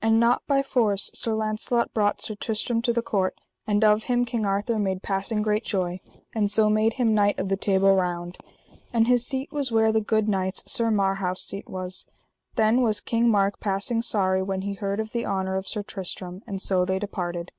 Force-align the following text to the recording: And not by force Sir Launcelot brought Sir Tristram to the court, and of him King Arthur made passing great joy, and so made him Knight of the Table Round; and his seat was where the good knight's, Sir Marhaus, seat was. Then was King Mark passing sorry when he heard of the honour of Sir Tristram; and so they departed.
And 0.00 0.20
not 0.20 0.46
by 0.46 0.62
force 0.62 1.10
Sir 1.12 1.34
Launcelot 1.34 1.92
brought 1.92 2.20
Sir 2.20 2.36
Tristram 2.36 2.80
to 2.82 2.92
the 2.92 3.02
court, 3.02 3.34
and 3.66 3.82
of 3.82 4.04
him 4.04 4.24
King 4.24 4.46
Arthur 4.46 4.78
made 4.78 5.02
passing 5.02 5.42
great 5.42 5.64
joy, 5.64 5.98
and 6.32 6.48
so 6.48 6.70
made 6.70 6.92
him 6.92 7.14
Knight 7.16 7.40
of 7.40 7.48
the 7.48 7.56
Table 7.56 7.92
Round; 7.92 8.38
and 8.92 9.08
his 9.08 9.26
seat 9.26 9.50
was 9.50 9.72
where 9.72 9.90
the 9.90 10.00
good 10.00 10.28
knight's, 10.28 10.62
Sir 10.70 10.92
Marhaus, 10.92 11.40
seat 11.42 11.68
was. 11.68 12.06
Then 12.54 12.80
was 12.80 13.00
King 13.00 13.28
Mark 13.28 13.58
passing 13.58 14.02
sorry 14.02 14.40
when 14.40 14.62
he 14.62 14.74
heard 14.74 15.00
of 15.00 15.10
the 15.10 15.26
honour 15.26 15.56
of 15.56 15.66
Sir 15.66 15.82
Tristram; 15.82 16.42
and 16.46 16.62
so 16.62 16.84
they 16.84 17.00
departed. 17.00 17.50